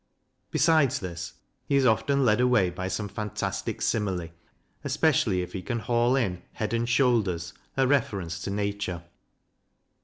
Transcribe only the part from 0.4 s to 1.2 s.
Besides